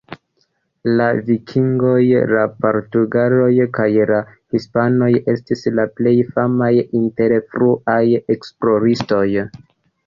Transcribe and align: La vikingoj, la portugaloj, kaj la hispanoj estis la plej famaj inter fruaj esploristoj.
La 1.01 1.05
vikingoj, 1.27 1.99
la 2.31 2.45
portugaloj, 2.65 3.51
kaj 3.79 3.87
la 4.13 4.19
hispanoj 4.57 5.13
estis 5.37 5.65
la 5.81 5.89
plej 6.01 6.19
famaj 6.35 6.75
inter 7.03 7.41
fruaj 7.53 8.05
esploristoj. 8.39 9.27